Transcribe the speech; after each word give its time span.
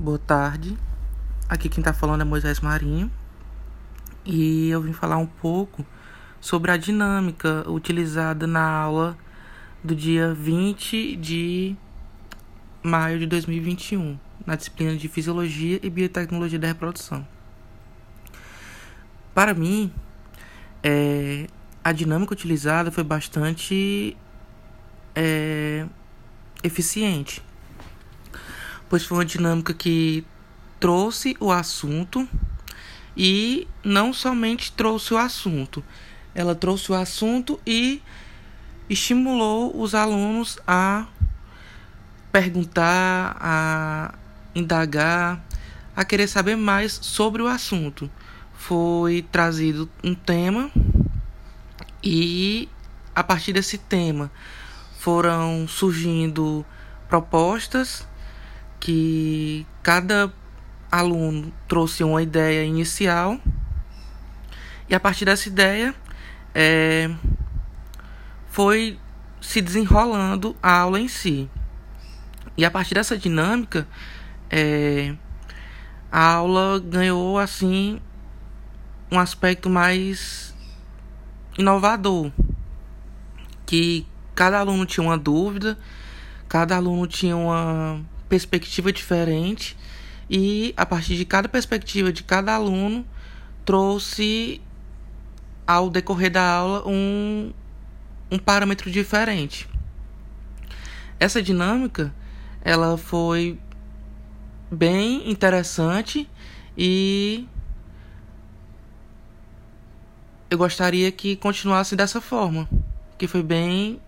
boa 0.00 0.18
tarde. 0.18 0.78
Aqui 1.46 1.68
quem 1.68 1.82
está 1.82 1.92
falando 1.92 2.22
é 2.22 2.24
Moisés 2.24 2.60
Marinho 2.60 3.10
e 4.24 4.70
eu 4.70 4.80
vim 4.80 4.94
falar 4.94 5.18
um 5.18 5.26
pouco 5.26 5.84
sobre 6.40 6.70
a 6.70 6.78
dinâmica 6.78 7.70
utilizada 7.70 8.46
na 8.46 8.66
aula 8.66 9.16
do 9.84 9.94
dia 9.94 10.32
20 10.32 11.16
de 11.16 11.76
maio 12.82 13.18
de 13.18 13.26
2021, 13.26 14.18
na 14.46 14.56
disciplina 14.56 14.96
de 14.96 15.06
Fisiologia 15.06 15.78
e 15.82 15.90
Biotecnologia 15.90 16.58
da 16.58 16.68
Reprodução. 16.68 17.26
Para 19.34 19.52
mim, 19.52 19.92
é, 20.82 21.46
a 21.84 21.92
dinâmica 21.92 22.32
utilizada 22.32 22.90
foi 22.90 23.04
bastante 23.04 24.16
é, 25.14 25.84
eficiente, 26.64 27.42
pois 28.90 29.04
foi 29.04 29.18
uma 29.18 29.24
dinâmica 29.24 29.72
que 29.72 30.26
trouxe 30.80 31.36
o 31.38 31.52
assunto 31.52 32.28
e 33.16 33.68
não 33.84 34.12
somente 34.12 34.72
trouxe 34.72 35.14
o 35.14 35.16
assunto, 35.16 35.82
ela 36.34 36.56
trouxe 36.56 36.90
o 36.90 36.94
assunto 36.94 37.60
e 37.64 38.02
estimulou 38.88 39.80
os 39.80 39.94
alunos 39.94 40.58
a 40.66 41.06
perguntar, 42.32 43.36
a 43.40 44.14
indagar, 44.54 45.40
a 45.94 46.04
querer 46.04 46.26
saber 46.26 46.56
mais 46.56 46.98
sobre 47.00 47.42
o 47.42 47.46
assunto. 47.46 48.10
Foi 48.54 49.24
trazido 49.30 49.88
um 50.02 50.14
tema 50.14 50.68
e 52.02 52.68
a 53.14 53.22
partir 53.22 53.52
desse 53.52 53.78
tema 53.78 54.30
foram 54.98 55.66
surgindo 55.68 56.64
propostas 57.08 58.06
que 58.80 59.66
cada 59.82 60.32
aluno 60.90 61.52
trouxe 61.68 62.02
uma 62.02 62.22
ideia 62.22 62.64
inicial 62.64 63.38
e 64.88 64.94
a 64.94 64.98
partir 64.98 65.26
dessa 65.26 65.48
ideia 65.48 65.94
é, 66.52 67.08
foi 68.48 68.98
se 69.40 69.60
desenrolando 69.60 70.56
a 70.60 70.78
aula 70.78 70.98
em 70.98 71.06
si. 71.06 71.48
E 72.56 72.64
a 72.64 72.70
partir 72.70 72.94
dessa 72.94 73.16
dinâmica, 73.16 73.86
é, 74.50 75.14
a 76.10 76.34
aula 76.34 76.80
ganhou 76.80 77.38
assim 77.38 78.00
um 79.12 79.18
aspecto 79.18 79.70
mais 79.70 80.54
inovador, 81.56 82.32
que 83.64 84.06
cada 84.34 84.58
aluno 84.58 84.84
tinha 84.84 85.04
uma 85.04 85.16
dúvida, 85.16 85.78
cada 86.48 86.76
aluno 86.76 87.06
tinha 87.06 87.36
uma 87.36 88.04
perspectiva 88.30 88.92
diferente 88.92 89.76
e 90.30 90.72
a 90.76 90.86
partir 90.86 91.16
de 91.16 91.24
cada 91.24 91.48
perspectiva 91.48 92.12
de 92.12 92.22
cada 92.22 92.54
aluno 92.54 93.04
trouxe 93.64 94.60
ao 95.66 95.90
decorrer 95.90 96.30
da 96.30 96.42
aula 96.42 96.88
um, 96.88 97.52
um 98.30 98.38
parâmetro 98.38 98.88
diferente. 98.90 99.68
Essa 101.18 101.42
dinâmica 101.42 102.14
ela 102.62 102.96
foi 102.96 103.58
bem 104.70 105.28
interessante 105.28 106.30
e 106.78 107.48
eu 110.48 110.56
gostaria 110.56 111.10
que 111.10 111.34
continuasse 111.34 111.96
dessa 111.96 112.20
forma, 112.20 112.68
que 113.18 113.26
foi 113.26 113.42
bem 113.42 114.00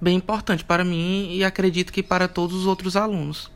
bem 0.00 0.16
importante 0.16 0.64
para 0.64 0.84
mim 0.84 1.28
e 1.30 1.44
acredito 1.44 1.92
que 1.92 2.02
para 2.02 2.28
todos 2.28 2.56
os 2.56 2.66
outros 2.66 2.96
alunos. 2.96 3.50